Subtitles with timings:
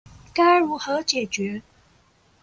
[0.33, 1.61] 該如何解決